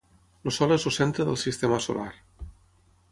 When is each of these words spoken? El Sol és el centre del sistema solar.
El 0.49 0.53
Sol 0.55 0.73
és 0.75 0.85
el 0.91 0.95
centre 0.95 1.27
del 1.29 1.39
sistema 1.43 1.81
solar. 1.89 2.09